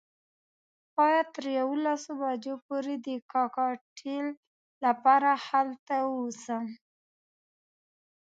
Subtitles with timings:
[0.97, 4.25] باید تر یوولسو بجو پورې د کاکټیل
[4.85, 6.65] لپاره هلته ووسم.